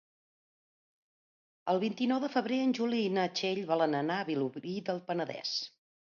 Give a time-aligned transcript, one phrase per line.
[1.73, 5.55] El vint-i-nou de febrer en Juli i na Txell volen anar a Vilobí del Penedès.